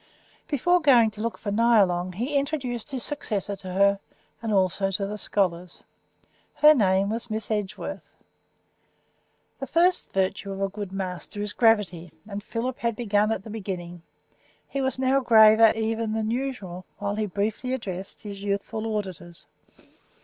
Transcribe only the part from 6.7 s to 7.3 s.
name was